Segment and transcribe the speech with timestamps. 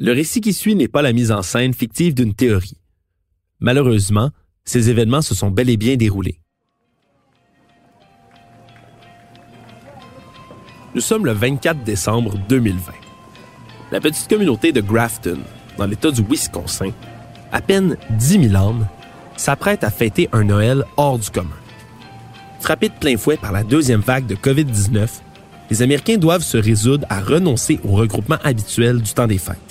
[0.00, 2.76] Le récit qui suit n'est pas la mise en scène fictive d'une théorie.
[3.58, 4.30] Malheureusement,
[4.64, 6.40] ces événements se sont bel et bien déroulés.
[10.94, 12.92] Nous sommes le 24 décembre 2020.
[13.90, 15.38] La petite communauté de Grafton,
[15.76, 16.92] dans l'État du Wisconsin,
[17.50, 18.86] à peine 10 000 âmes,
[19.36, 21.50] s'apprête à fêter un Noël hors du commun.
[22.60, 25.08] Frappés de plein fouet par la deuxième vague de COVID-19,
[25.70, 29.67] les Américains doivent se résoudre à renoncer au regroupement habituel du temps des fêtes.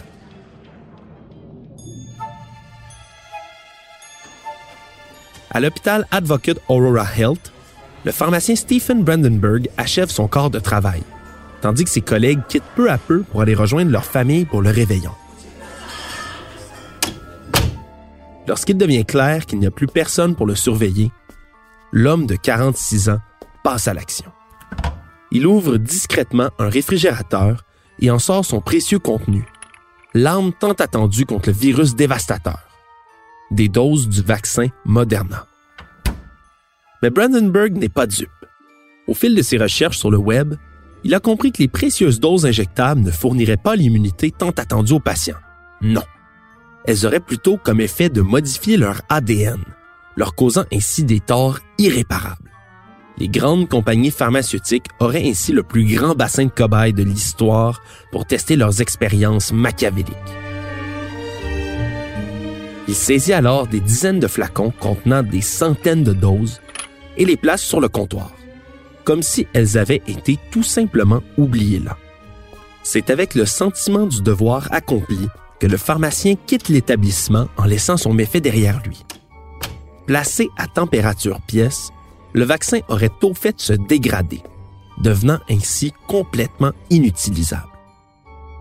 [5.51, 7.51] À l'hôpital Advocate Aurora Health,
[8.05, 11.03] le pharmacien Stephen Brandenburg achève son corps de travail,
[11.61, 14.69] tandis que ses collègues quittent peu à peu pour aller rejoindre leur famille pour le
[14.69, 15.11] réveillon.
[18.47, 21.11] Lorsqu'il devient clair qu'il n'y a plus personne pour le surveiller,
[21.91, 23.19] l'homme de 46 ans
[23.63, 24.31] passe à l'action.
[25.31, 27.65] Il ouvre discrètement un réfrigérateur
[27.99, 29.45] et en sort son précieux contenu,
[30.13, 32.66] l'arme tant attendue contre le virus dévastateur,
[33.51, 35.45] des doses du vaccin Moderna.
[37.01, 38.29] Mais Brandenburg n'est pas dupe.
[39.07, 40.55] Au fil de ses recherches sur le web,
[41.03, 44.99] il a compris que les précieuses doses injectables ne fourniraient pas l'immunité tant attendue aux
[44.99, 45.37] patients.
[45.81, 46.03] Non.
[46.85, 49.63] Elles auraient plutôt comme effet de modifier leur ADN,
[50.15, 52.51] leur causant ainsi des torts irréparables.
[53.19, 57.81] Les grandes compagnies pharmaceutiques auraient ainsi le plus grand bassin de cobayes de l'histoire
[58.11, 60.13] pour tester leurs expériences machiavéliques.
[62.87, 66.61] Il saisit alors des dizaines de flacons contenant des centaines de doses
[67.17, 68.31] et les place sur le comptoir,
[69.03, 71.97] comme si elles avaient été tout simplement oubliées là.
[72.83, 75.27] C'est avec le sentiment du devoir accompli
[75.59, 79.03] que le pharmacien quitte l'établissement en laissant son méfait derrière lui.
[80.05, 81.89] Placé à température pièce,
[82.33, 84.41] le vaccin aurait tôt fait se dégrader,
[85.01, 87.76] devenant ainsi complètement inutilisable.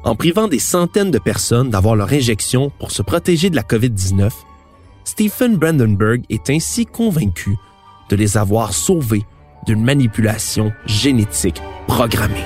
[0.06, 4.30] En privant des centaines de personnes d'avoir leur injection pour se protéger de la COVID-19,
[5.02, 7.56] Stephen Brandenburg est ainsi convaincu
[8.08, 9.24] de les avoir sauvés
[9.66, 12.44] d'une manipulation génétique programmée.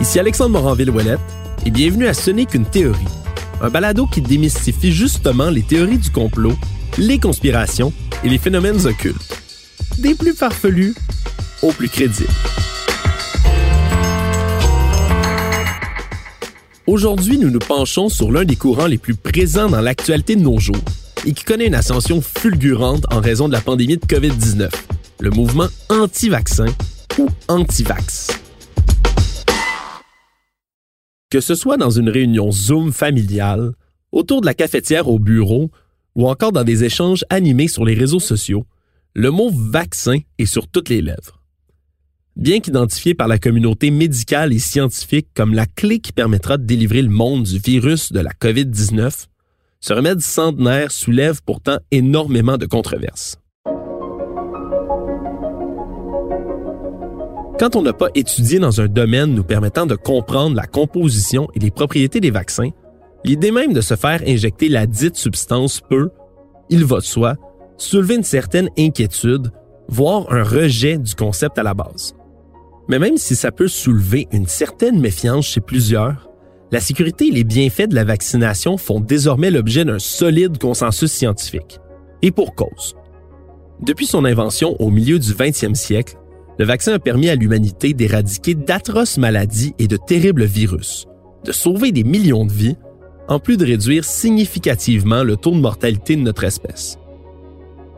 [0.00, 1.20] Ici Alexandre Moranville-Ouellette
[1.66, 3.04] et bienvenue à Ce n'est qu'une théorie,
[3.60, 6.54] un balado qui démystifie justement les théories du complot,
[6.96, 7.92] les conspirations
[8.24, 9.45] et les phénomènes occultes.
[9.98, 10.94] Des plus farfelus
[11.62, 12.28] aux plus crédibles.
[16.86, 20.58] Aujourd'hui, nous nous penchons sur l'un des courants les plus présents dans l'actualité de nos
[20.58, 20.76] jours
[21.24, 24.70] et qui connaît une ascension fulgurante en raison de la pandémie de COVID-19,
[25.20, 26.66] le mouvement anti-vaccin
[27.18, 28.38] ou anti-vax.
[31.30, 33.72] Que ce soit dans une réunion Zoom familiale,
[34.12, 35.70] autour de la cafetière au bureau
[36.14, 38.66] ou encore dans des échanges animés sur les réseaux sociaux,
[39.16, 41.40] le mot vaccin est sur toutes les lèvres.
[42.36, 47.00] Bien qu'identifié par la communauté médicale et scientifique comme la clé qui permettra de délivrer
[47.00, 49.24] le monde du virus de la COVID-19,
[49.80, 53.38] ce remède centenaire soulève pourtant énormément de controverses.
[57.58, 61.58] Quand on n'a pas étudié dans un domaine nous permettant de comprendre la composition et
[61.58, 62.68] les propriétés des vaccins,
[63.24, 66.10] l'idée même de se faire injecter la dite substance peut,
[66.68, 67.36] il va de soi,
[67.78, 69.52] soulever une certaine inquiétude,
[69.88, 72.14] voire un rejet du concept à la base.
[72.88, 76.30] Mais même si ça peut soulever une certaine méfiance chez plusieurs,
[76.72, 81.78] la sécurité et les bienfaits de la vaccination font désormais l'objet d'un solide consensus scientifique.
[82.22, 82.94] Et pour cause.
[83.80, 86.16] Depuis son invention au milieu du 20e siècle,
[86.58, 91.06] le vaccin a permis à l'humanité d'éradiquer d'atroces maladies et de terribles virus,
[91.44, 92.76] de sauver des millions de vies,
[93.28, 96.98] en plus de réduire significativement le taux de mortalité de notre espèce.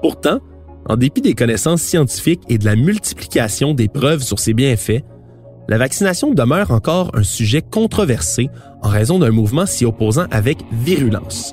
[0.01, 0.41] Pourtant,
[0.89, 5.03] En dépit des connaissances scientifiques et de la multiplication des preuves sur ses bienfaits,
[5.69, 8.49] la vaccination demeure encore un sujet controversé
[8.83, 11.53] en raison d'un mouvement s'y opposant avec virulence,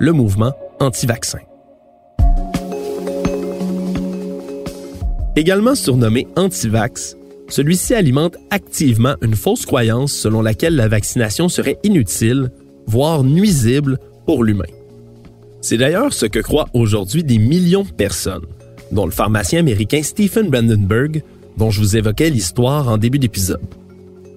[0.00, 1.38] le mouvement anti-vaccin.
[5.36, 7.16] Également surnommé anti-vax,
[7.48, 12.50] celui-ci alimente activement une fausse croyance selon laquelle la vaccination serait inutile,
[12.86, 14.64] voire nuisible pour l'humain.
[15.62, 18.46] C'est d'ailleurs ce que croient aujourd'hui des millions de personnes,
[18.90, 21.22] dont le pharmacien américain Stephen Brandenburg,
[21.56, 23.62] dont je vous évoquais l'histoire en début d'épisode.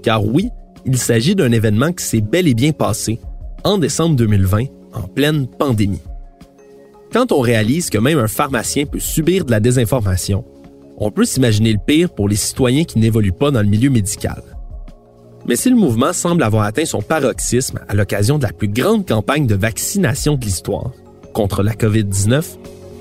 [0.03, 0.49] Car oui,
[0.85, 3.19] il s'agit d'un événement qui s'est bel et bien passé
[3.63, 6.01] en décembre 2020, en pleine pandémie.
[7.11, 10.45] Quand on réalise que même un pharmacien peut subir de la désinformation,
[10.97, 14.43] on peut s'imaginer le pire pour les citoyens qui n'évoluent pas dans le milieu médical.
[15.47, 19.07] Mais si le mouvement semble avoir atteint son paroxysme à l'occasion de la plus grande
[19.07, 20.91] campagne de vaccination de l'histoire
[21.35, 22.43] contre la COVID-19,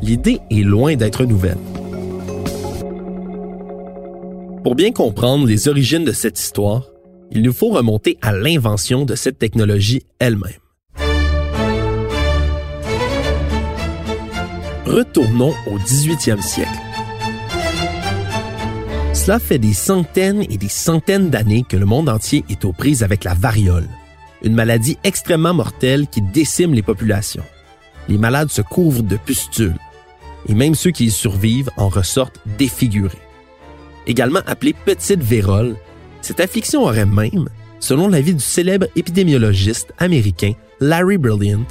[0.03, 1.57] l'idée est loin d'être nouvelle.
[4.65, 6.91] Pour bien comprendre les origines de cette histoire,
[7.31, 10.51] il nous faut remonter à l'invention de cette technologie elle-même.
[14.85, 16.71] Retournons au 18e siècle.
[19.13, 23.05] Cela fait des centaines et des centaines d'années que le monde entier est aux prises
[23.05, 23.89] avec la variole,
[24.43, 27.45] une maladie extrêmement mortelle qui décime les populations.
[28.09, 29.79] Les malades se couvrent de pustules,
[30.49, 33.19] et même ceux qui y survivent en ressortent défigurés.
[34.07, 35.77] Également appelée petite vérole,
[36.21, 37.49] cette affliction aurait même,
[37.81, 41.67] selon l'avis du célèbre épidémiologiste américain Larry Brilliant,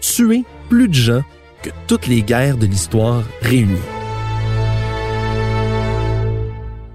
[0.00, 1.22] tué plus de gens
[1.62, 3.78] que toutes les guerres de l'histoire réunies.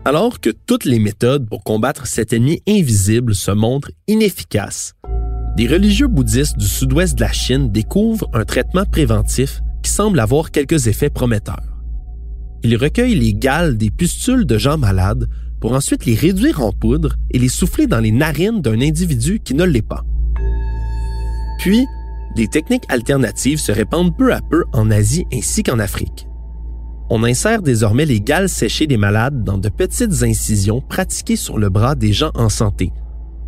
[0.05, 4.93] Alors que toutes les méthodes pour combattre cet ennemi invisible se montrent inefficaces,
[5.57, 10.51] des religieux bouddhistes du sud-ouest de la Chine découvrent un traitement préventif qui semble avoir
[10.51, 11.81] quelques effets prometteurs.
[12.61, 15.27] Ils recueillent les gales des pustules de gens malades
[15.59, 19.55] pour ensuite les réduire en poudre et les souffler dans les narines d'un individu qui
[19.55, 20.05] ne l'est pas.
[21.57, 21.87] Puis,
[22.35, 26.27] des techniques alternatives se répandent peu à peu en Asie ainsi qu'en Afrique
[27.09, 31.69] on insère désormais les gales séchées des malades dans de petites incisions pratiquées sur le
[31.69, 32.91] bras des gens en santé,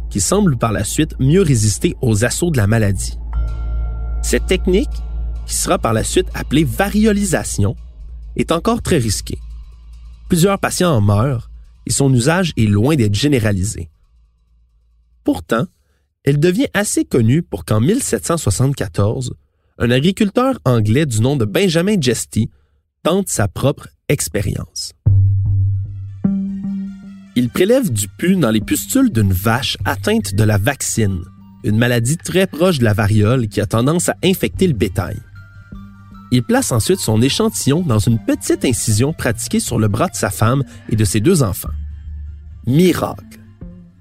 [0.09, 3.17] qui semblent par la suite mieux résister aux assauts de la maladie.
[4.21, 4.89] Cette technique,
[5.45, 7.75] qui sera par la suite appelée variolisation,
[8.35, 9.39] est encore très risquée.
[10.27, 11.49] Plusieurs patients en meurent
[11.85, 13.89] et son usage est loin d'être généralisé.
[15.23, 15.65] Pourtant,
[16.23, 19.33] elle devient assez connue pour qu'en 1774,
[19.79, 22.49] un agriculteur anglais du nom de Benjamin Jesty
[23.03, 24.93] tente sa propre expérience.
[27.39, 31.21] Il prélève du pu dans les pustules d'une vache atteinte de la vaccine,
[31.63, 35.15] une maladie très proche de la variole qui a tendance à infecter le bétail.
[36.33, 40.31] Il place ensuite son échantillon dans une petite incision pratiquée sur le bras de sa
[40.31, 41.69] femme et de ses deux enfants.
[42.67, 43.39] Miracle!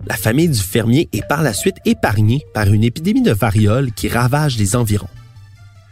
[0.08, 4.08] La famille du fermier est par la suite épargnée par une épidémie de variole qui
[4.08, 5.06] ravage les environs.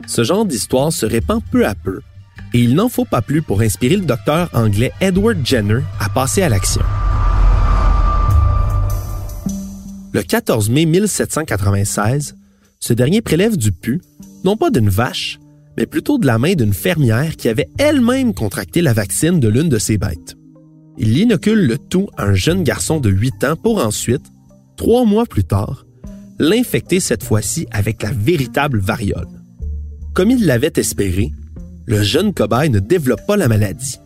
[0.09, 2.01] Ce genre d'histoire se répand peu à peu
[2.55, 6.43] et il n'en faut pas plus pour inspirer le docteur anglais Edward Jenner à passer
[6.43, 6.83] à l'action.
[10.17, 12.37] Le 14 mai 1796,
[12.81, 14.01] ce dernier prélève du pu,
[14.45, 15.39] non pas d'une vache,
[15.77, 19.69] mais plutôt de la main d'une fermière qui avait elle-même contracté la vaccine de l'une
[19.69, 20.35] de ses bêtes.
[20.97, 24.25] Il inocule le tout à un jeune garçon de 8 ans pour ensuite,
[24.79, 25.85] trois mois plus tard,
[26.39, 29.29] l'infecter cette fois-ci avec la véritable variole.
[30.15, 31.31] Comme il l'avait espéré,
[31.85, 33.99] le jeune cobaye ne développe pas la maladie.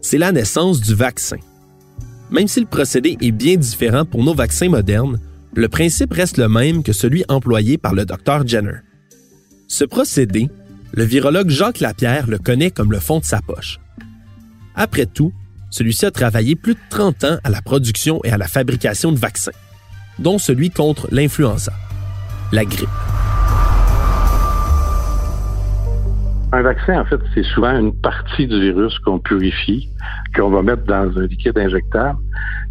[0.00, 1.36] C'est la naissance du vaccin.
[2.30, 5.20] Même si le procédé est bien différent pour nos vaccins modernes,
[5.56, 8.78] le principe reste le même que celui employé par le docteur Jenner.
[9.68, 10.48] Ce procédé,
[10.92, 13.78] le virologue Jacques Lapierre le connaît comme le fond de sa poche.
[14.74, 15.32] Après tout,
[15.70, 19.18] celui-ci a travaillé plus de 30 ans à la production et à la fabrication de
[19.18, 19.52] vaccins,
[20.18, 21.72] dont celui contre l'influenza,
[22.52, 22.88] la grippe.
[26.52, 29.88] Un vaccin, en fait, c'est souvent une partie du virus qu'on purifie,
[30.36, 32.18] qu'on va mettre dans un liquide injectable,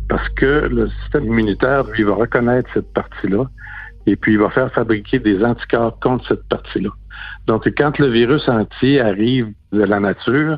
[0.10, 3.46] parce que le système immunitaire, lui, va reconnaître cette partie-là,
[4.06, 6.90] et puis il va faire fabriquer des anticorps contre cette partie-là.
[7.48, 10.58] Donc, quand le virus entier arrive de la nature,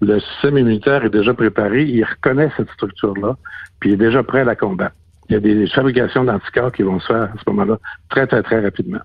[0.00, 3.36] le système immunitaire est déjà préparé, il reconnaît cette structure-là,
[3.78, 4.94] puis il est déjà prêt à la combattre.
[5.28, 7.78] Il y a des fabrications d'anticorps qui vont se faire à ce moment-là
[8.08, 9.00] très, très, très rapidement.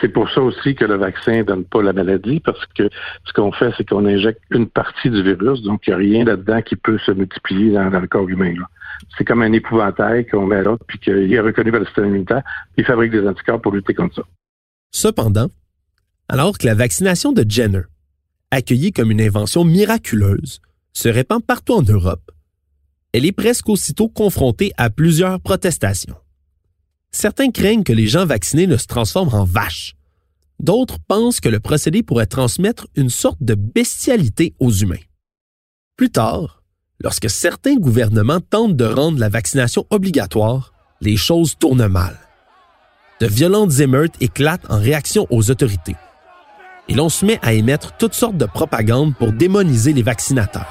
[0.00, 2.88] C'est pour ça aussi que le vaccin ne donne pas la maladie, parce que
[3.24, 6.24] ce qu'on fait, c'est qu'on injecte une partie du virus, donc il n'y a rien
[6.24, 8.54] là-dedans qui peut se multiplier dans, le corps humain.
[9.16, 12.42] C'est comme un épouvantail qu'on met là, puis qu'il est reconnu par le système immunitaire,
[12.74, 14.22] puis il fabrique des anticorps pour lutter contre ça.
[14.90, 15.48] Cependant,
[16.28, 17.82] alors que la vaccination de Jenner
[18.50, 20.60] accueillie comme une invention miraculeuse,
[20.92, 22.30] se répand partout en Europe.
[23.12, 26.16] Elle est presque aussitôt confrontée à plusieurs protestations.
[27.12, 29.94] Certains craignent que les gens vaccinés ne se transforment en vaches.
[30.58, 35.04] D'autres pensent que le procédé pourrait transmettre une sorte de bestialité aux humains.
[35.96, 36.62] Plus tard,
[37.00, 42.18] lorsque certains gouvernements tentent de rendre la vaccination obligatoire, les choses tournent mal.
[43.20, 45.96] De violentes émeutes éclatent en réaction aux autorités.
[46.88, 50.66] Et l'on se met à émettre toutes sortes de propagande pour démoniser les vaccinateurs.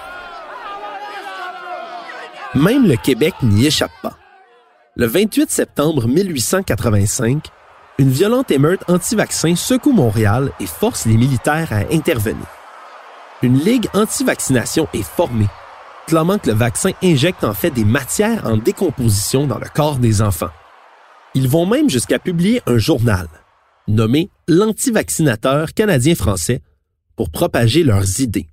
[2.55, 4.17] Même le Québec n'y échappe pas.
[4.97, 7.47] Le 28 septembre 1885,
[7.97, 12.45] une violente émeute anti-vaccin secoue Montréal et force les militaires à intervenir.
[13.41, 15.47] Une ligue anti-vaccination est formée,
[16.07, 20.21] clamant que le vaccin injecte en fait des matières en décomposition dans le corps des
[20.21, 20.51] enfants.
[21.35, 23.29] Ils vont même jusqu'à publier un journal,
[23.87, 26.61] nommé l'Anti-vaccinateur canadien-français,
[27.15, 28.49] pour propager leurs idées.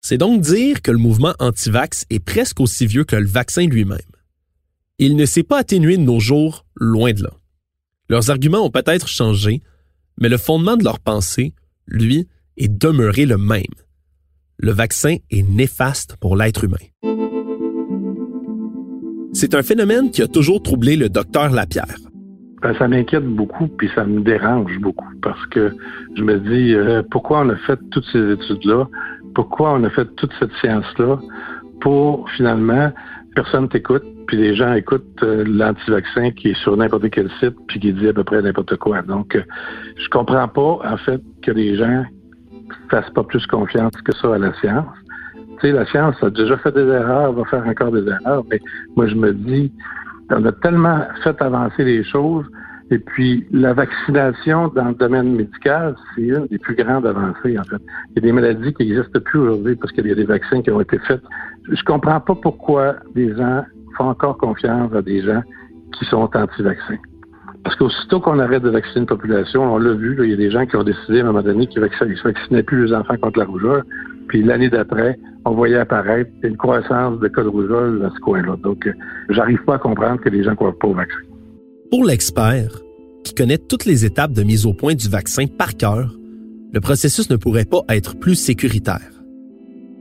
[0.00, 3.98] C'est donc dire que le mouvement anti-vax est presque aussi vieux que le vaccin lui-même.
[5.02, 7.30] Il ne s'est pas atténué de nos jours, loin de là.
[8.10, 9.62] Leurs arguments ont peut-être changé,
[10.20, 11.54] mais le fondement de leur pensée,
[11.86, 12.28] lui,
[12.58, 13.62] est demeuré le même.
[14.58, 16.84] Le vaccin est néfaste pour l'être humain.
[19.32, 21.96] C'est un phénomène qui a toujours troublé le docteur Lapierre.
[22.60, 25.74] Ben, ça m'inquiète beaucoup, puis ça me dérange beaucoup, parce que
[26.14, 28.86] je me dis, euh, pourquoi on a fait toutes ces études-là?
[29.34, 31.18] Pourquoi on a fait toute cette science-là?
[31.80, 32.92] Pour finalement,
[33.34, 37.80] personne t'écoute, puis les gens écoutent euh, l'anti-vaccin qui est sur n'importe quel site, puis
[37.80, 39.02] qui dit à peu près n'importe quoi.
[39.02, 39.42] Donc, euh,
[39.96, 42.04] je comprends pas, en fait, que les gens
[42.92, 44.86] fassent pas plus confiance que ça à la science.
[45.34, 48.60] Tu sais, la science a déjà fait des erreurs, va faire encore des erreurs, mais
[48.94, 49.72] moi, je me dis,
[50.30, 52.46] on a tellement fait avancer les choses,
[52.92, 57.64] et puis, la vaccination dans le domaine médical, c'est une des plus grandes avancées, en
[57.64, 57.82] fait.
[58.10, 60.62] Il y a des maladies qui n'existent plus aujourd'hui parce qu'il y a des vaccins
[60.62, 61.20] qui ont été faits.
[61.68, 63.64] Je comprends pas pourquoi des gens
[63.96, 65.42] font encore confiance à des gens
[65.98, 66.98] qui sont anti-vaccins.
[67.64, 70.50] Parce qu'aussitôt qu'on arrête de vacciner une population, on l'a vu, il y a des
[70.50, 73.38] gens qui ont décidé à un moment donné qu'ils ne vaccinaient plus les enfants contre
[73.38, 73.84] la rougeole.
[74.28, 78.56] Puis l'année d'après, on voyait apparaître une croissance de cas de rougeole dans ce coin-là.
[78.62, 78.92] Donc, euh,
[79.28, 81.18] j'arrive pas à comprendre que les gens ne croient pas au vaccin.
[81.90, 82.70] Pour l'expert,
[83.24, 86.16] qui connaît toutes les étapes de mise au point du vaccin par cœur,
[86.72, 89.10] le processus ne pourrait pas être plus sécuritaire.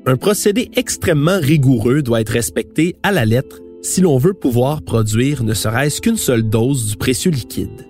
[0.05, 5.43] Un procédé extrêmement rigoureux doit être respecté à la lettre si l'on veut pouvoir produire
[5.43, 7.85] ne serait-ce qu'une seule dose du précieux liquide.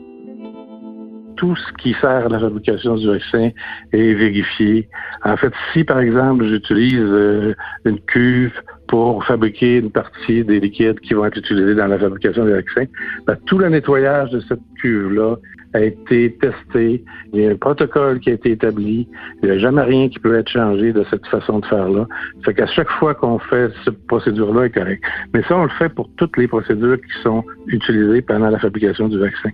[1.35, 3.51] Tout ce qui sert à la fabrication du vaccin
[3.93, 4.89] est vérifié.
[5.23, 7.55] En fait, si par exemple j'utilise euh,
[7.85, 8.51] une cuve
[8.87, 12.85] pour fabriquer une partie des liquides qui vont être utilisés dans la fabrication des vaccins,
[13.25, 15.37] ben, tout le nettoyage de cette cuve-là
[15.73, 17.03] a été testé.
[17.33, 19.07] Il y a un protocole qui a été établi.
[19.41, 22.07] Il n'y a jamais rien qui peut être changé de cette façon de faire-là.
[22.43, 25.03] Fait qu'à chaque fois qu'on fait cette procédure-là est correcte.
[25.33, 29.07] Mais ça, on le fait pour toutes les procédures qui sont utilisées pendant la fabrication
[29.07, 29.51] du vaccin.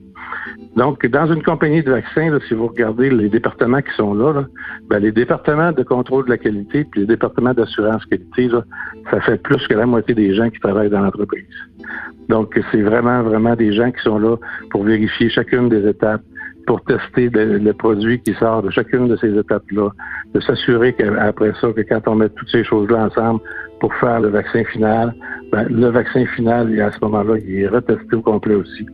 [0.76, 4.46] Donc, dans une compagnie de vaccins, si vous regardez les départements qui sont là,
[4.90, 8.50] ben, les départements de contrôle de la qualité puis les départements d'assurance qualité,
[9.10, 11.46] ça fait plus que la moitié des gens qui travaillent dans l'entreprise.
[12.28, 14.36] Donc, c'est vraiment, vraiment des gens qui sont là
[14.72, 16.15] pour vérifier chacune des étapes,
[16.66, 19.90] pour tester le, produit qui sort de chacune de ces étapes-là,
[20.34, 23.40] de s'assurer qu'après ça, que quand on met toutes ces choses-là ensemble
[23.80, 25.14] pour faire le vaccin final,
[25.52, 28.86] ben, le vaccin final, à ce moment-là, il est retesté au complet aussi.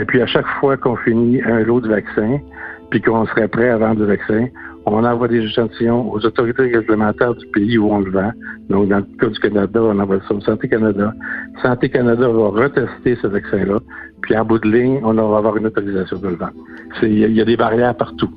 [0.00, 2.38] Et puis à chaque fois qu'on finit un lot de vaccin,
[2.90, 4.46] puis qu'on serait prêt à vendre le vaccin,
[4.86, 8.30] on envoie des échantillons aux autorités réglementaires du pays où on le vend.
[8.70, 11.12] Donc, dans le cas du Canada, on envoie ça au Santé Canada.
[11.60, 13.78] Santé Canada va retester ce vaccin-là.
[14.22, 16.54] Puis, en bout de ligne, on va avoir une autorisation de le vendre.
[17.02, 18.30] Il y, a des barrières partout.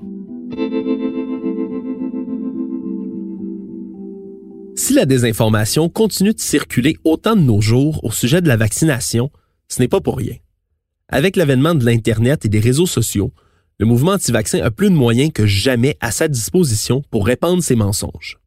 [4.75, 9.29] Si la désinformation continue de circuler autant de nos jours au sujet de la vaccination,
[9.67, 10.35] ce n'est pas pour rien.
[11.09, 13.31] Avec l'avènement de l'Internet et des réseaux sociaux,
[13.79, 17.75] le mouvement anti-vaccin a plus de moyens que jamais à sa disposition pour répandre ses
[17.75, 18.39] mensonges.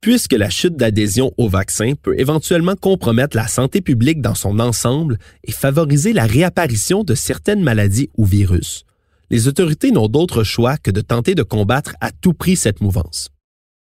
[0.00, 5.18] Puisque la chute d'adhésion au vaccin peut éventuellement compromettre la santé publique dans son ensemble
[5.44, 8.86] et favoriser la réapparition de certaines maladies ou virus,
[9.28, 13.28] les autorités n'ont d'autre choix que de tenter de combattre à tout prix cette mouvance.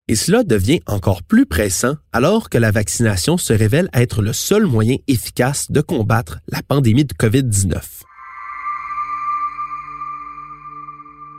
[0.07, 4.67] Et cela devient encore plus pressant alors que la vaccination se révèle être le seul
[4.67, 7.79] moyen efficace de combattre la pandémie de COVID-19.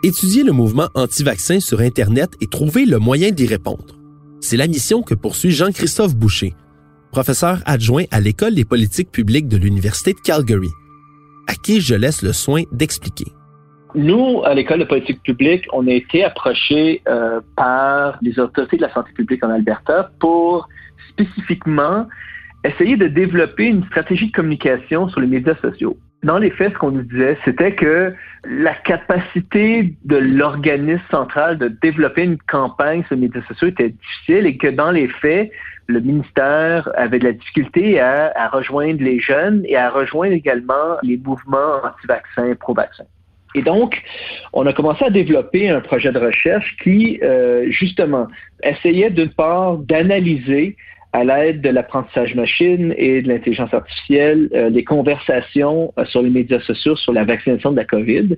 [0.03, 4.04] Étudier le mouvement anti-vaccin sur Internet et trouver le moyen d'y répondre.
[4.47, 6.53] C'est la mission que poursuit Jean-Christophe Boucher,
[7.11, 10.69] professeur adjoint à l'École des politiques publiques de l'Université de Calgary,
[11.49, 13.25] à qui je laisse le soin d'expliquer.
[13.95, 18.83] Nous, à l'école de politique publique, on a été approchés euh, par les autorités de
[18.83, 20.69] la santé publique en Alberta pour
[21.09, 22.07] spécifiquement
[22.67, 25.97] essayer de développer une stratégie de communication sur les médias sociaux.
[26.25, 28.15] Dans les faits, ce qu'on nous disait, c'était que
[28.45, 34.47] la capacité de l'organisme central de développer une campagne sur les médias sociaux était difficile
[34.47, 35.51] et que dans les faits,
[35.87, 41.19] le ministère avait de la difficulté à, rejoindre les jeunes et à rejoindre également les
[41.19, 43.05] mouvements anti-vaccins, pro-vaccins.
[43.55, 44.03] Et donc,
[44.55, 48.29] on a commencé à développer un projet de recherche qui, euh, justement,
[48.63, 50.75] essayait d'une part d'analyser
[51.15, 56.29] à l'aide de l'apprentissage machine et de l'intelligence artificielle, euh, les conversations euh, sur les
[56.29, 58.37] médias sociaux sur la vaccination de la COVID,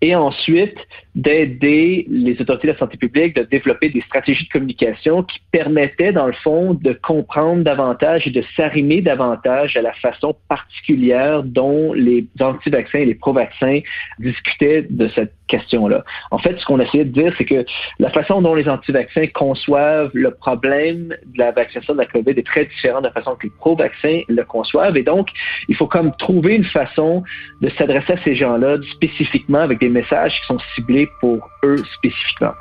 [0.00, 0.78] et ensuite
[1.14, 6.12] d'aider les autorités de la santé publique de développer des stratégies de communication qui permettaient,
[6.12, 11.92] dans le fond, de comprendre davantage et de s'arrimer davantage à la façon particulière dont
[11.92, 13.80] les anti-vaccins et les pro-vaccins
[14.18, 16.04] discutaient de cette question-là.
[16.30, 17.64] En fait, ce qu'on essayait de dire, c'est que
[17.98, 22.46] la façon dont les anti-vaccins conçoivent le problème de la vaccination de la COVID est
[22.46, 24.96] très différente de la façon que les pro-vaccins le conçoivent.
[24.96, 25.28] Et donc,
[25.68, 27.22] il faut comme trouver une façon
[27.60, 32.52] de s'adresser à ces gens-là spécifiquement avec des messages qui sont ciblés pour eux spécifiquement.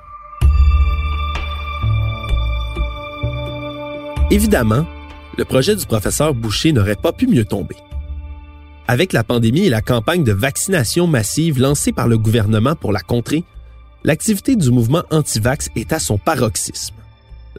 [4.32, 4.86] Évidemment,
[5.38, 7.76] le projet du professeur Boucher n'aurait pas pu mieux tomber.
[8.88, 13.02] Avec la pandémie et la campagne de vaccination massive lancée par le gouvernement pour la
[13.02, 13.44] contrer,
[14.04, 16.96] l'activité du mouvement anti-vax est à son paroxysme.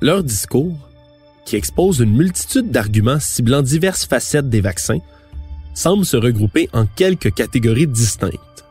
[0.01, 0.89] Leur discours,
[1.47, 4.99] qui expose une multitude d'arguments ciblant diverses facettes des vaccins,
[5.75, 8.65] semble se regrouper en quelques catégories distinctes.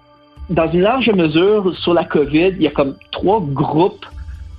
[0.50, 4.06] Dans une large mesure, sur la COVID, il y a comme trois groupes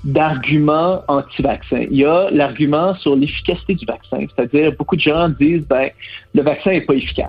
[0.03, 1.87] d'arguments anti-vaccins.
[1.91, 5.91] Il y a l'argument sur l'efficacité du vaccin, c'est-à-dire beaucoup de gens disent ben
[6.35, 7.29] le vaccin n'est pas efficace.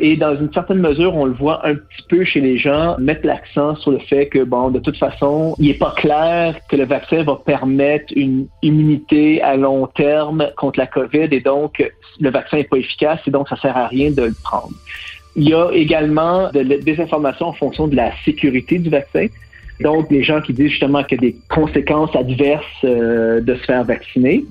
[0.00, 3.24] Et dans une certaine mesure, on le voit un petit peu chez les gens mettre
[3.24, 6.84] l'accent sur le fait que, bon, de toute façon, il n'est pas clair que le
[6.84, 11.82] vaccin va permettre une immunité à long terme contre la COVID et donc
[12.20, 14.74] le vaccin n'est pas efficace et donc ça sert à rien de le prendre.
[15.36, 19.26] Il y a également de la désinformation en fonction de la sécurité du vaccin.
[19.80, 23.64] Donc, des gens qui disent justement qu'il y a des conséquences adverses euh, de se
[23.64, 24.44] faire vacciner.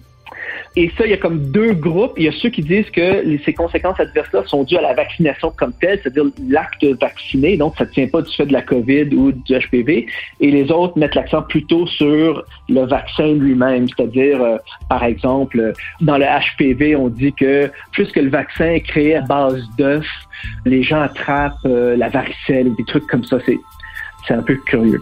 [0.75, 2.13] Et ça, il y a comme deux groupes.
[2.17, 5.51] Il y a ceux qui disent que ces conséquences adverses-là sont dues à la vaccination
[5.55, 9.15] comme telle, c'est-à-dire l'acte vacciné, donc ça ne tient pas du fait de la COVID
[9.15, 10.07] ou du HPV.
[10.39, 14.57] Et les autres mettent l'accent plutôt sur le vaccin lui-même, c'est-à-dire, euh,
[14.89, 19.61] par exemple, dans le HPV, on dit que puisque le vaccin est créé à base
[19.77, 20.05] d'œufs,
[20.65, 23.37] les gens attrapent euh, la varicelle ou des trucs comme ça.
[24.27, 25.01] C'est un peu curieux.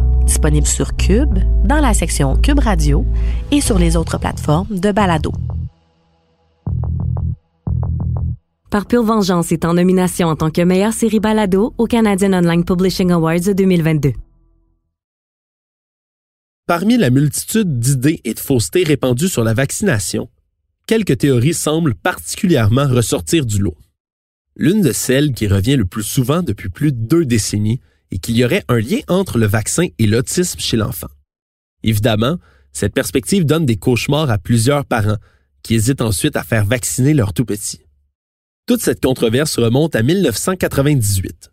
[0.25, 3.05] disponible sur Cube, dans la section Cube Radio
[3.51, 5.31] et sur les autres plateformes de balado.
[8.71, 12.63] Par pure vengeance est en nomination en tant que meilleure série balado au Canadian Online
[12.63, 14.13] Publishing Awards 2022.
[16.67, 20.29] Parmi la multitude d'idées et de faussetés répandues sur la vaccination,
[20.87, 23.75] quelques théories semblent particulièrement ressortir du lot.
[24.55, 27.81] L'une de celles qui revient le plus souvent depuis plus de deux décennies
[28.11, 31.09] et qu'il y aurait un lien entre le vaccin et l'autisme chez l'enfant.
[31.83, 32.37] Évidemment,
[32.73, 35.17] cette perspective donne des cauchemars à plusieurs parents
[35.63, 37.81] qui hésitent ensuite à faire vacciner leur tout petit.
[38.67, 41.51] Toute cette controverse remonte à 1998,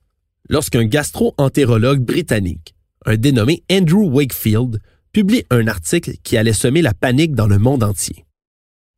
[0.49, 2.75] lorsqu'un gastro-entérologue britannique,
[3.07, 4.81] un dénommé Andrew Wakefield,
[5.13, 8.25] publie un article qui allait semer la panique dans le monde entier.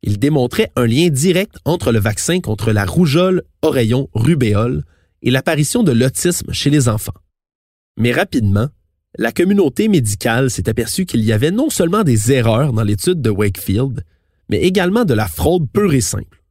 [0.03, 4.83] Il démontrait un lien direct entre le vaccin contre la rougeole, oreillon, rubéole
[5.21, 7.13] et l'apparition de l'autisme chez les enfants.
[7.97, 8.67] Mais rapidement,
[9.17, 13.29] la communauté médicale s'est aperçue qu'il y avait non seulement des erreurs dans l'étude de
[13.29, 14.03] Wakefield,
[14.49, 16.43] mais également de la fraude pure et simple.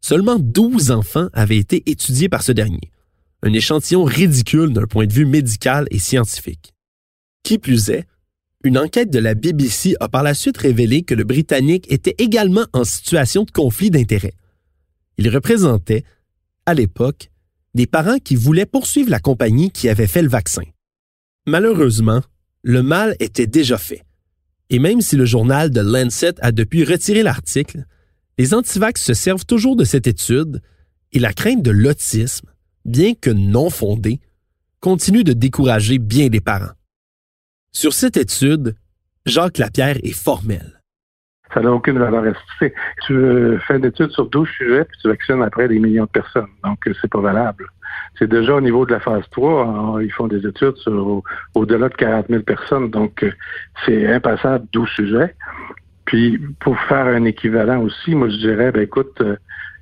[0.00, 2.90] Seulement 12 enfants avaient été étudiés par ce dernier,
[3.42, 6.72] un échantillon ridicule d'un point de vue médical et scientifique.
[7.44, 8.06] Qui plus est,
[8.64, 12.66] une enquête de la BBC a par la suite révélé que le Britannique était également
[12.72, 14.34] en situation de conflit d'intérêts.
[15.18, 16.04] Il représentait,
[16.66, 17.31] à l'époque,
[17.74, 20.62] des parents qui voulaient poursuivre la compagnie qui avait fait le vaccin.
[21.46, 22.20] Malheureusement,
[22.62, 24.04] le mal était déjà fait.
[24.70, 27.84] Et même si le journal de Lancet a depuis retiré l'article,
[28.38, 30.62] les antivax se servent toujours de cette étude
[31.12, 32.48] et la crainte de l'autisme,
[32.84, 34.20] bien que non fondée,
[34.80, 36.72] continue de décourager bien des parents.
[37.72, 38.74] Sur cette étude,
[39.26, 40.81] Jacques Lapierre est formel.
[41.54, 42.74] Ça n'a aucune valeur ajoutée.
[43.06, 46.48] Tu fais une étude sur 12 sujets, puis tu vaccines après des millions de personnes.
[46.64, 47.66] Donc, c'est pas valable.
[48.18, 51.22] C'est déjà au niveau de la phase 3, ils font des études sur
[51.54, 52.90] au-delà de 40 000 personnes.
[52.90, 53.24] Donc,
[53.84, 55.34] c'est impassable 12 sujets.
[56.04, 59.36] Puis, pour faire un équivalent aussi, moi, je dirais, ben écoute, euh,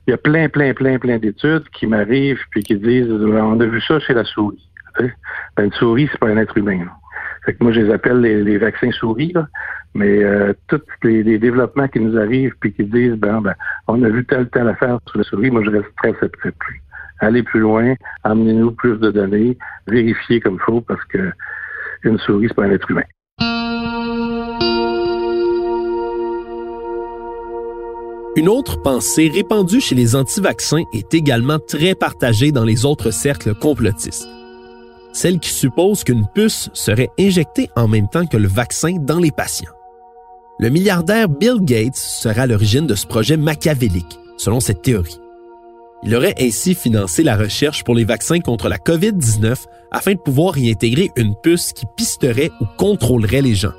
[0.07, 3.67] il y a plein, plein, plein, plein d'études qui m'arrivent puis qui disent, on a
[3.67, 4.69] vu ça chez la souris.
[4.99, 6.87] Ben, une souris, c'est pas un être humain.
[7.45, 9.33] Fait que moi, je les appelle les, vaccins souris,
[9.95, 13.43] mais euh, tous les, développements qui nous arrivent puis qui disent ben,
[13.89, 16.55] on a vu telle telle affaire sur la souris, moi je reste très sceptique.
[17.19, 21.31] Allez plus loin, amenez-nous plus de données, vérifiez comme il faut parce que
[22.05, 23.03] une souris, c'est pas un être humain.
[28.37, 33.55] Une autre pensée répandue chez les anti-vaccins est également très partagée dans les autres cercles
[33.55, 34.29] complotistes
[35.13, 39.33] celle qui suppose qu'une puce serait injectée en même temps que le vaccin dans les
[39.33, 39.73] patients.
[40.61, 45.19] Le milliardaire Bill Gates serait à l'origine de ce projet machiavélique, selon cette théorie.
[46.03, 49.57] Il aurait ainsi financé la recherche pour les vaccins contre la COVID-19
[49.91, 53.73] afin de pouvoir y intégrer une puce qui pisterait ou contrôlerait les gens.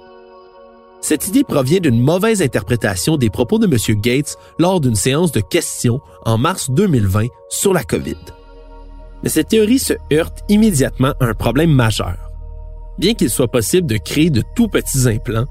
[1.01, 4.01] Cette idée provient d'une mauvaise interprétation des propos de M.
[4.01, 8.17] Gates lors d'une séance de questions en mars 2020 sur la COVID
[9.23, 12.17] mais cette théorie se heurte immédiatement à un problème majeur.
[12.97, 15.45] Bien qu'il soit possible de créer de tout petits implants,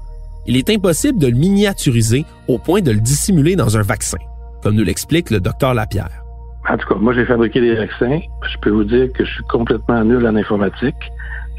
[0.47, 4.17] il est impossible de le miniaturiser au point de le dissimuler dans un vaccin,
[4.63, 6.21] comme nous l'explique le docteur Lapierre.
[6.69, 8.19] En tout cas, moi j'ai fabriqué des vaccins.
[8.47, 10.95] Je peux vous dire que je suis complètement nul en informatique.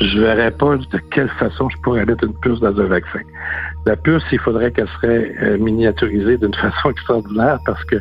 [0.00, 3.20] Je ne verrais pas de quelle façon je pourrais mettre une puce dans un vaccin.
[3.84, 7.96] La puce, il faudrait qu'elle serait euh, miniaturisée d'une façon extraordinaire parce que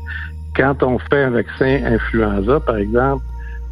[0.56, 3.24] quand on fait un vaccin influenza, par exemple,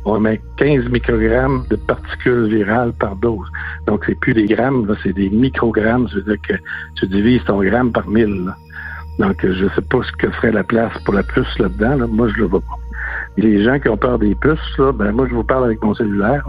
[0.05, 3.47] on met 15 microgrammes de particules virales par dose.
[3.85, 6.07] Donc, c'est plus des grammes, c'est des microgrammes.
[6.09, 6.53] Ça veut dire que
[6.95, 8.53] tu divises ton gramme par mille.
[9.19, 12.07] Donc, je ne sais pas ce que serait la place pour la puce là-dedans.
[12.07, 12.77] Moi, je le vois pas.
[13.37, 15.93] Les gens qui ont peur des puces, là, ben moi, je vous parle avec mon
[15.93, 16.47] cellulaire.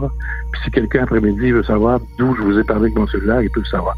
[0.52, 3.50] Puis si quelqu'un après-midi veut savoir d'où je vous ai parlé avec mon cellulaire, il
[3.50, 3.96] peut le savoir.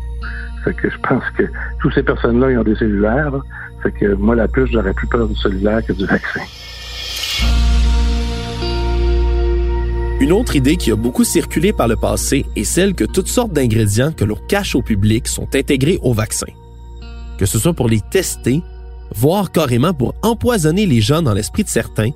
[0.64, 1.44] Fait que je pense que
[1.80, 3.30] toutes ces personnes-là, ils ont des cellulaires.
[3.30, 3.40] Là.
[3.82, 6.40] Fait que moi, la puce, j'aurais plus peur du cellulaire que du vaccin.
[10.22, 13.52] Une autre idée qui a beaucoup circulé par le passé est celle que toutes sortes
[13.52, 16.46] d'ingrédients que l'on cache au public sont intégrés au vaccin.
[17.38, 18.62] Que ce soit pour les tester,
[19.16, 22.10] voire carrément pour empoisonner les gens dans l'esprit de certains,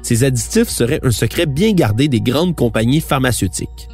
[0.00, 3.88] ces additifs seraient un secret bien gardé des grandes compagnies pharmaceutiques.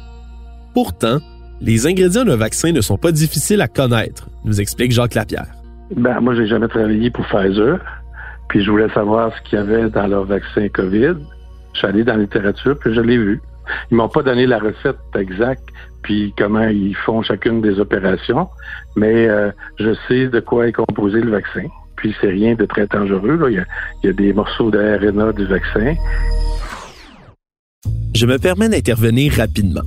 [0.75, 1.17] Pourtant,
[1.59, 5.49] les ingrédients d'un vaccin ne sont pas difficiles à connaître, nous explique Jacques Lapierre.
[5.95, 7.79] Ben, moi, j'ai jamais travaillé pour Pfizer,
[8.49, 11.15] puis je voulais savoir ce qu'il y avait dans leur vaccin COVID.
[11.77, 13.39] Je suis allé dans la littérature, puis je l'ai vu.
[13.91, 15.69] Ils m'ont pas donné la recette exacte,
[16.01, 18.47] puis comment ils font chacune des opérations,
[18.95, 21.67] mais euh, je sais de quoi est composé le vaccin.
[21.95, 23.39] Puis c'est rien de très dangereux.
[23.51, 23.63] Il,
[24.03, 25.93] y a, des morceaux d'ARNA du vaccin.
[28.15, 29.85] Je me permets d'intervenir rapidement.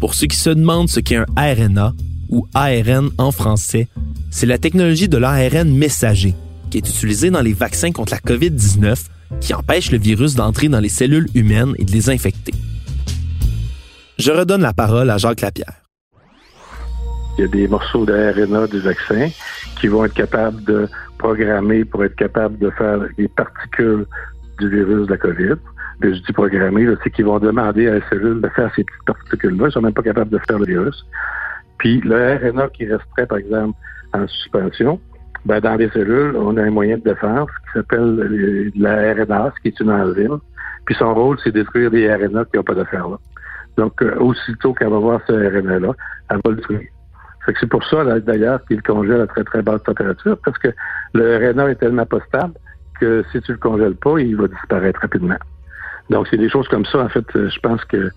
[0.00, 1.92] Pour ceux qui se demandent ce qu'est un RNA
[2.30, 3.86] ou ARN en français,
[4.30, 6.34] c'est la technologie de l'ARN messager
[6.70, 9.08] qui est utilisée dans les vaccins contre la COVID-19
[9.40, 12.52] qui empêche le virus d'entrer dans les cellules humaines et de les infecter.
[14.18, 15.74] Je redonne la parole à Jacques Lapierre.
[17.38, 19.28] Il y a des morceaux d'ARNA du vaccin
[19.80, 20.86] qui vont être capables de
[21.18, 24.06] programmer pour être capables de faire des particules
[24.58, 25.56] du virus de la COVID.
[26.02, 29.64] je dis programmer, c'est qu'ils vont demander à la cellule de faire ces petites particules-là.
[29.64, 31.06] Ils ne sont même pas capables de faire le virus.
[31.78, 33.78] Puis le RNA qui resterait, par exemple,
[34.12, 35.00] en suspension,
[35.44, 39.68] ben, dans les cellules, on a un moyen de défense qui s'appelle la RNase, qui
[39.68, 40.38] est une enzyme.
[40.84, 43.18] Puis son rôle, c'est détruire des RNA qui n'ont pas d'affaires là.
[43.76, 45.92] Donc, euh, aussitôt qu'elle va voir ce RNA-là,
[46.30, 46.90] elle va le tuer.
[47.46, 50.68] c'est pour ça, d'ailleurs, qu'il congèle à très, très basse température, parce que
[51.14, 52.54] le RNA est tellement pas stable
[53.00, 55.38] que si tu le congèles pas, il va disparaître rapidement.
[56.10, 58.10] Donc, c'est des choses comme ça, en fait, euh, je pense que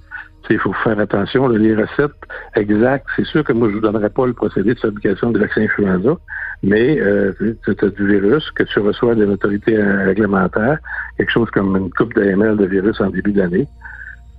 [0.53, 1.47] il faut faire attention.
[1.47, 2.11] les recettes
[2.55, 5.39] exactes, c'est sûr que moi, je ne vous donnerai pas le procédé de fabrication du
[5.39, 6.17] vaccin influenza,
[6.63, 10.77] mais euh, tu as du virus que tu reçois d'une autorité réglementaire,
[11.17, 13.67] quelque chose comme une coupe d'AML de virus en début d'année.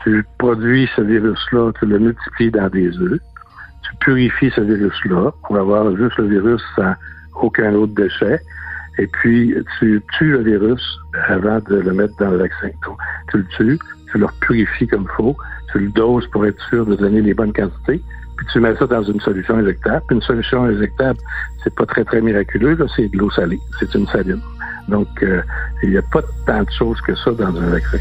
[0.02, 3.20] Tu produis ce virus-là, tu le multiplies dans des œufs,
[3.82, 6.94] tu purifies ce virus-là pour avoir juste le virus sans
[7.40, 8.40] aucun autre déchet,
[8.98, 10.82] et puis tu tues le virus
[11.28, 12.70] avant de le mettre dans le vaccin.
[13.30, 13.78] Tu le tues,
[14.10, 15.36] tu le purifies comme il faut,
[15.72, 18.02] tu le doses pour être sûr de donner les bonnes quantités,
[18.36, 20.02] puis tu mets ça dans une solution injectable.
[20.06, 21.18] Puis une solution injectable,
[21.64, 23.58] c'est pas très, très miraculeux, c'est de l'eau salée.
[23.80, 24.40] C'est une saline.
[24.88, 25.42] Donc, euh,
[25.82, 27.98] il n'y a pas tant de choses que ça dans un vaccin.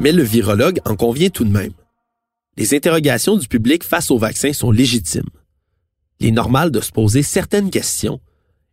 [0.00, 1.72] Mais le virologue en convient tout de même.
[2.56, 5.28] Les interrogations du public face au vaccin sont légitimes.
[6.20, 8.20] Il est normal de se poser certaines questions,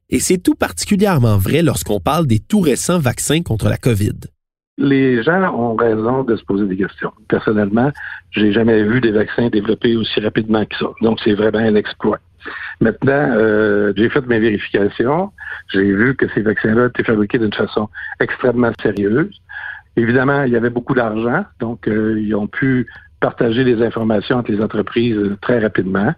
[0.09, 4.15] et c'est tout particulièrement vrai lorsqu'on parle des tout récents vaccins contre la COVID
[4.79, 7.11] les gens ont raison de se poser des questions.
[7.27, 7.91] Personnellement,
[8.31, 10.87] j'ai jamais vu des vaccins développés aussi rapidement que ça.
[11.01, 12.19] Donc, c'est vraiment un exploit.
[12.79, 15.31] Maintenant, euh, j'ai fait mes vérifications.
[15.73, 17.89] J'ai vu que ces vaccins-là étaient fabriqués d'une façon
[18.21, 19.29] extrêmement sérieuse.
[19.97, 22.87] Évidemment, il y avait beaucoup d'argent, donc euh, ils ont pu
[23.19, 26.13] partager les informations entre les entreprises très rapidement.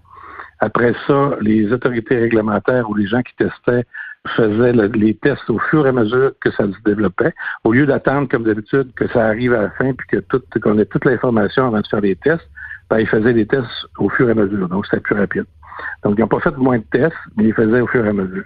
[0.59, 3.85] Après ça, les autorités réglementaires ou les gens qui testaient
[4.27, 8.27] faisait les tests au fur et à mesure que ça se développait, au lieu d'attendre
[8.29, 11.67] comme d'habitude que ça arrive à la fin puis que tout qu'on ait toute l'information
[11.67, 12.47] avant de faire les tests,
[12.89, 15.45] ben, ils faisaient les tests au fur et à mesure, donc c'était plus rapide.
[16.03, 18.13] Donc ils n'ont pas fait moins de tests, mais ils faisaient au fur et à
[18.13, 18.43] mesure.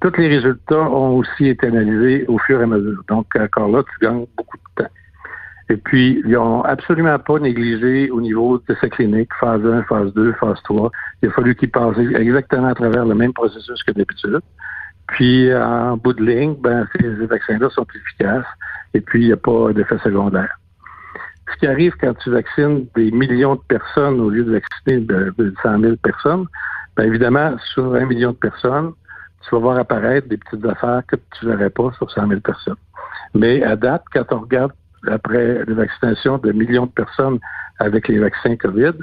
[0.00, 3.02] Tous les résultats ont aussi été analysés au fur et à mesure.
[3.08, 4.90] Donc encore là, tu gagnes beaucoup de temps.
[5.68, 10.14] Et puis, ils n'ont absolument pas négligé au niveau de ces cliniques, phase 1, phase
[10.14, 10.90] 2, phase 3.
[11.22, 14.38] Il a fallu qu'ils passent exactement à travers le même processus que d'habitude.
[15.08, 18.46] Puis, en bout de ligne, ben, ces vaccins-là sont efficaces
[18.94, 20.58] et puis il n'y a pas d'effet secondaire.
[21.52, 25.54] Ce qui arrive quand tu vaccines des millions de personnes au lieu de vacciner de,
[25.62, 26.46] 100 000 personnes,
[26.96, 28.92] bien évidemment, sur un million de personnes,
[29.42, 32.40] tu vas voir apparaître des petites affaires que tu ne verrais pas sur 100 000
[32.40, 32.76] personnes.
[33.34, 34.72] Mais à date, quand on regarde
[35.06, 37.38] après la vaccination de millions de personnes
[37.78, 38.94] avec les vaccins COVID,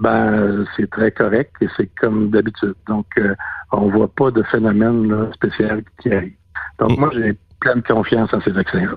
[0.00, 2.74] ben c'est très correct et c'est comme d'habitude.
[2.88, 3.34] Donc, euh,
[3.70, 6.32] on voit pas de phénomène spécial qui arrive.
[6.78, 8.96] Donc, moi, j'ai pleine confiance en ces vaccins-là.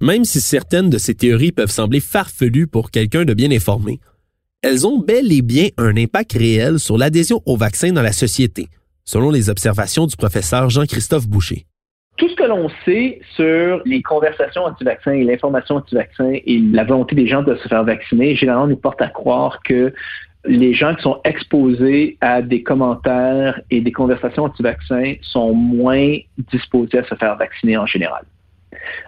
[0.00, 4.00] Même si certaines de ces théories peuvent sembler farfelues pour quelqu'un de bien informé,
[4.62, 8.68] elles ont bel et bien un impact réel sur l'adhésion au vaccin dans la société,
[9.04, 11.66] selon les observations du professeur Jean-Christophe Boucher.
[12.16, 17.14] Tout ce que l'on sait sur les conversations anti-vaccins et l'information anti-vaccin et la volonté
[17.14, 19.92] des gens de se faire vacciner, généralement nous porte à croire que
[20.44, 26.16] les gens qui sont exposés à des commentaires et des conversations anti-vaccins sont moins
[26.50, 28.24] disposés à se faire vacciner en général.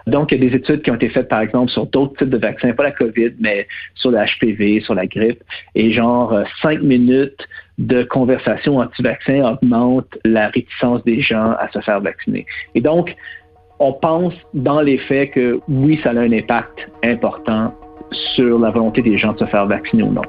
[0.07, 2.29] Donc, il y a des études qui ont été faites, par exemple, sur d'autres types
[2.29, 5.41] de vaccins, pas la COVID, mais sur le HPV, sur la grippe,
[5.73, 7.47] et genre euh, cinq minutes
[7.77, 12.45] de conversation anti-vaccin augmente la réticence des gens à se faire vacciner.
[12.73, 13.15] Et donc,
[13.79, 17.73] on pense dans les faits que oui, ça a un impact important
[18.35, 20.21] sur la volonté des gens de se faire vacciner ou non.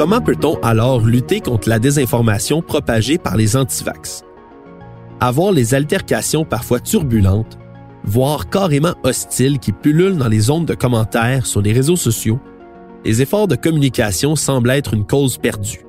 [0.00, 4.24] Comment peut-on alors lutter contre la désinformation propagée par les antivax?
[5.20, 7.58] Avoir les altercations parfois turbulentes,
[8.04, 12.40] voire carrément hostiles qui pullulent dans les zones de commentaires sur les réseaux sociaux,
[13.04, 15.84] les efforts de communication semblent être une cause perdue.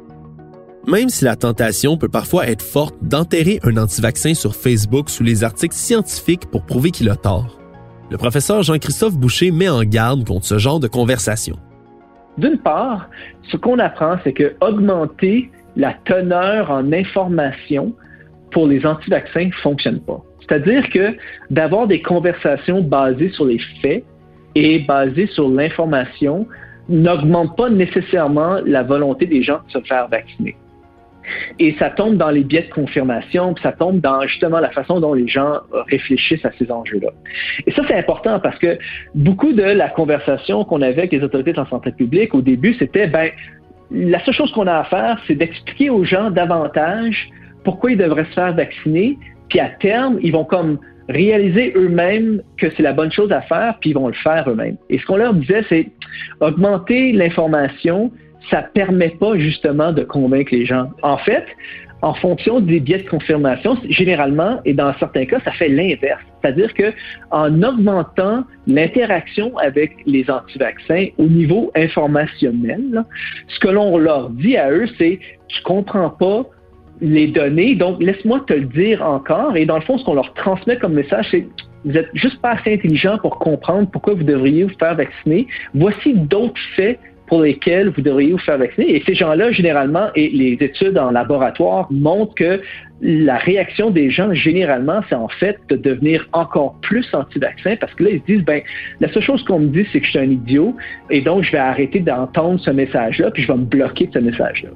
[0.86, 5.46] Même si la tentation peut parfois être forte d'enterrer un antivaccin sur Facebook sous les
[5.46, 7.62] articles scientifiques pour prouver qu'il a tort,
[8.10, 11.56] le professeur Jean-Christophe Boucher met en garde contre ce genre de conversation.
[12.38, 13.10] D'une part,
[13.44, 17.94] ce qu'on apprend, c'est que augmenter la teneur en information
[18.52, 20.22] pour les anti-vaccins ne fonctionne pas.
[20.42, 21.16] C'est-à-dire que
[21.50, 24.04] d'avoir des conversations basées sur les faits
[24.56, 26.48] et basées sur l'information
[26.90, 30.56] n'augmente pas nécessairement la volonté des gens de se faire vacciner.
[31.60, 35.00] Et ça tombe dans les biais de confirmation, puis ça tombe dans justement la façon
[35.00, 37.10] dont les gens réfléchissent à ces enjeux-là.
[37.66, 38.78] Et ça, c'est important parce que
[39.16, 43.08] beaucoup de la conversation qu'on avait avec les autorités de santé publique au début, c'était,
[43.08, 43.30] ben,
[43.92, 47.30] la seule chose qu'on a à faire, c'est d'expliquer aux gens davantage
[47.64, 49.18] pourquoi ils devraient se faire vacciner,
[49.50, 53.78] puis à terme, ils vont comme réaliser eux-mêmes que c'est la bonne chose à faire,
[53.80, 54.78] puis ils vont le faire eux-mêmes.
[54.90, 55.88] Et ce qu'on leur disait, c'est
[56.40, 58.12] augmenter l'information,
[58.50, 60.90] ça permet pas justement de convaincre les gens.
[61.04, 61.46] En fait,
[62.02, 66.22] en fonction des biais de confirmation, généralement, et dans certains cas, ça fait l'inverse.
[66.42, 66.94] C'est-à-dire que
[67.30, 73.04] en augmentant l'interaction avec les anti-vaccins au niveau informationnel,
[73.48, 76.44] ce que l'on leur dit à eux, c'est tu comprends pas
[77.02, 79.56] les données, donc laisse-moi te le dire encore.
[79.56, 81.48] Et dans le fond, ce qu'on leur transmet comme message, c'est
[81.84, 85.48] vous êtes juste pas assez intelligent pour comprendre pourquoi vous devriez vous faire vacciner.
[85.74, 87.00] Voici d'autres faits
[87.32, 88.94] pour lesquels vous devriez vous faire vacciner.
[88.94, 92.62] Et ces gens-là, généralement, et les études en laboratoire montrent que
[93.02, 98.04] la réaction des gens, généralement, c'est en fait de devenir encore plus anti-vaccin parce que
[98.04, 98.62] là, ils se disent, ben,
[99.00, 100.76] la seule chose qu'on me dit, c'est que je suis un idiot
[101.10, 104.20] et donc je vais arrêter d'entendre ce message-là puis je vais me bloquer de ce
[104.20, 104.70] message-là.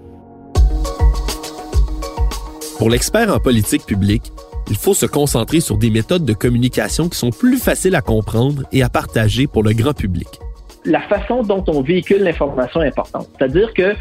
[2.78, 4.32] Pour l'expert en politique publique,
[4.70, 8.64] il faut se concentrer sur des méthodes de communication qui sont plus faciles à comprendre
[8.72, 10.40] et à partager pour le grand public.
[10.86, 13.28] La façon dont on véhicule l'information est importante.
[13.38, 13.96] C'est-à-dire que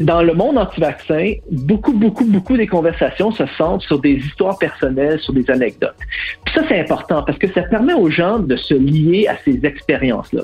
[0.00, 5.18] dans le monde anti-vaccin, beaucoup, beaucoup, beaucoup des conversations se centrent sur des histoires personnelles,
[5.20, 5.96] sur des anecdotes.
[6.44, 9.64] Puis ça, c'est important parce que ça permet aux gens de se lier à ces
[9.64, 10.42] expériences-là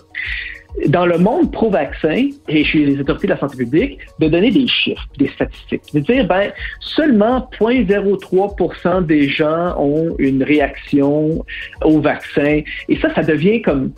[0.88, 4.66] dans le monde pro-vaccin et chez les autorités de la santé publique, de donner des
[4.66, 5.82] chiffres, des statistiques.
[5.92, 11.44] De dire, ben, seulement 0,03% des gens ont une réaction
[11.84, 12.62] au vaccin.
[12.88, 13.92] Et ça, ça devient comme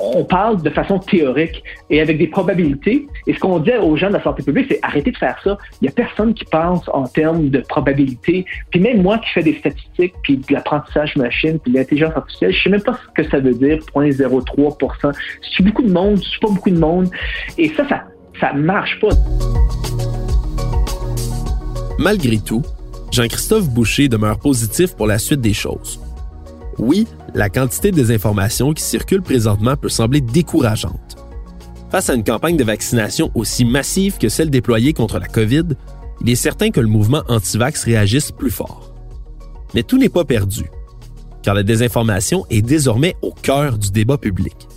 [0.00, 3.06] on parle de façon théorique et avec des probabilités.
[3.26, 5.58] Et ce qu'on dit aux gens de la santé publique, c'est arrêtez de faire ça.
[5.80, 8.44] Il n'y a personne qui pense en termes de probabilité.
[8.70, 12.52] Puis même moi qui fais des statistiques, puis de l'apprentissage machine, puis de l'intelligence artificielle,
[12.52, 15.12] je sais même pas ce que ça veut dire, 0,03%
[15.56, 17.10] C'est beaucoup de monde, c'est pas beaucoup de monde.
[17.56, 18.04] Et ça, ça,
[18.40, 19.08] ça marche pas.
[21.98, 22.62] Malgré tout,
[23.10, 26.00] Jean-Christophe Boucher demeure positif pour la suite des choses.
[26.78, 31.16] Oui, la quantité de désinformation qui circule présentement peut sembler décourageante.
[31.90, 35.64] Face à une campagne de vaccination aussi massive que celle déployée contre la COVID,
[36.20, 38.92] il est certain que le mouvement anti-vax réagisse plus fort.
[39.74, 40.64] Mais tout n'est pas perdu,
[41.42, 44.68] car la désinformation est désormais au cœur du débat public.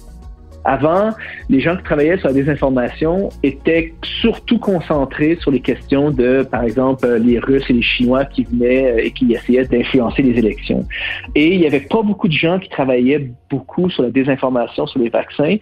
[0.63, 1.10] Avant,
[1.50, 6.63] les gens qui travaillaient sur la désinformation étaient surtout concentrés sur les questions de, par
[6.63, 10.86] exemple, les Russes et les Chinois qui venaient euh, et qui essayaient d'influencer les élections.
[11.36, 15.00] Et il n'y avait pas beaucoup de gens qui travaillaient beaucoup sur la désinformation sur
[15.00, 15.58] les vaccins,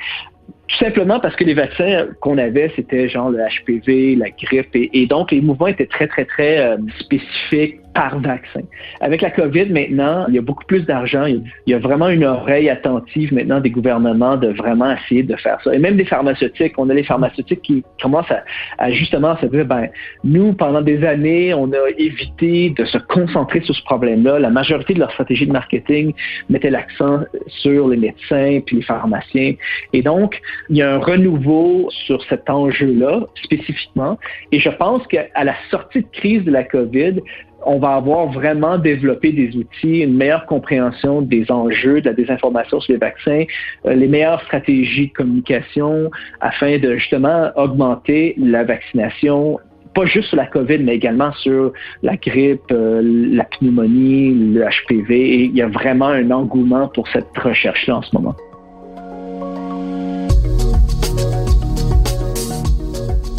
[0.69, 5.07] tout simplement parce que les vaccins qu'on avait, c'était genre le HPV, la grippe, et,
[5.07, 8.61] donc les mouvements étaient très, très, très euh, spécifiques par vaccin.
[9.01, 11.25] Avec la COVID maintenant, il y a beaucoup plus d'argent.
[11.25, 15.59] Il y a vraiment une oreille attentive maintenant des gouvernements de vraiment essayer de faire
[15.65, 15.75] ça.
[15.75, 18.31] Et même des pharmaceutiques, on a les pharmaceutiques qui commencent
[18.77, 19.89] à, justement se dire, ben,
[20.23, 24.39] nous, pendant des années, on a évité de se concentrer sur ce problème-là.
[24.39, 26.13] La majorité de leur stratégie de marketing
[26.49, 29.55] mettait l'accent sur les médecins puis les pharmaciens.
[29.91, 34.17] Et donc, il y a un renouveau sur cet enjeu-là spécifiquement.
[34.53, 37.15] Et je pense qu'à la sortie de crise de la COVID,
[37.65, 42.79] on va avoir vraiment développé des outils, une meilleure compréhension des enjeux de la désinformation
[42.79, 43.43] sur les vaccins,
[43.85, 46.09] euh, les meilleures stratégies de communication
[46.41, 49.59] afin de justement augmenter la vaccination
[49.95, 55.15] pas juste sur la COVID, mais également sur la grippe, euh, la pneumonie, le HPV.
[55.15, 58.35] Et il y a vraiment un engouement pour cette recherche-là en ce moment.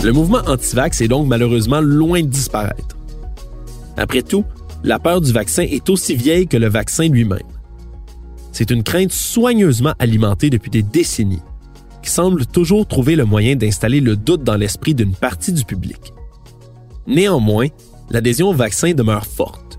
[0.02, 2.99] Le mouvement anti-vax est donc malheureusement loin de disparaître.
[3.96, 4.44] Après tout,
[4.83, 7.38] la peur du vaccin est aussi vieille que le vaccin lui-même.
[8.53, 11.42] C'est une crainte soigneusement alimentée depuis des décennies,
[12.03, 16.12] qui semble toujours trouver le moyen d'installer le doute dans l'esprit d'une partie du public.
[17.07, 17.68] Néanmoins,
[18.11, 19.79] l'adhésion au vaccin demeure forte,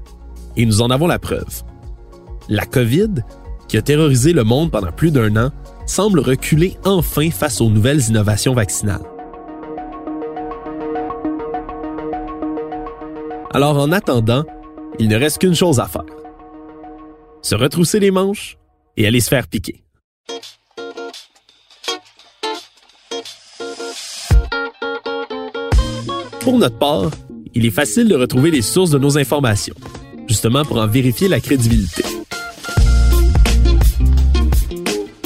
[0.56, 1.64] et nous en avons la preuve.
[2.50, 3.24] La COVID,
[3.68, 5.52] qui a terrorisé le monde pendant plus d'un an,
[5.86, 9.11] semble reculer enfin face aux nouvelles innovations vaccinales.
[13.54, 14.46] Alors en attendant,
[14.98, 16.06] il ne reste qu'une chose à faire.
[17.42, 18.58] Se retrousser les manches
[18.96, 19.84] et aller se faire piquer.
[26.40, 27.12] Pour notre part,
[27.54, 29.76] il est facile de retrouver les sources de nos informations,
[30.30, 32.04] justement pour en vérifier la crédibilité.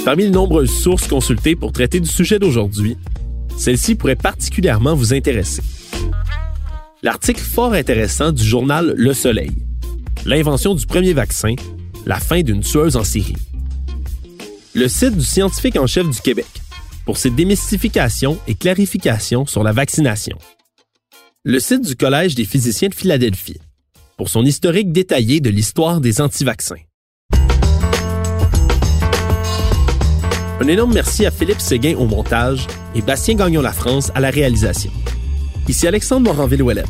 [0.04, 2.98] Parmi les nombreuses sources consultées pour traiter du sujet d'aujourd'hui,
[3.56, 5.62] celle-ci pourrait particulièrement vous intéresser
[7.06, 9.52] l'article fort intéressant du journal Le Soleil.
[10.26, 11.54] L'invention du premier vaccin,
[12.08, 13.36] la fin d'une tueuse en série.
[14.74, 16.48] Le site du scientifique en chef du Québec
[17.06, 20.36] pour ses démystifications et clarifications sur la vaccination.
[21.44, 23.60] Le site du Collège des physiciens de Philadelphie
[24.18, 26.82] pour son historique détaillé de l'histoire des antivaccins.
[30.60, 34.32] Un énorme merci à Philippe Séguin au montage et Bastien Gagnon La France à la
[34.32, 34.92] réalisation.
[35.68, 36.86] Ici Alexandre Moranville-Ouellette.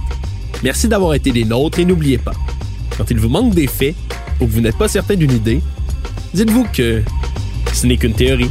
[0.64, 2.34] Merci d'avoir été des nôtres et n'oubliez pas,
[2.98, 3.96] quand il vous manque des faits
[4.42, 5.62] ou que vous n'êtes pas certain d'une idée,
[6.34, 7.02] dites-vous que
[7.74, 8.50] ce n'est qu'une théorie.